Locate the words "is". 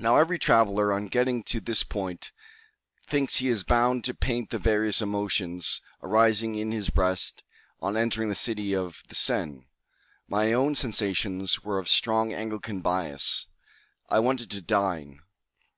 3.46-3.62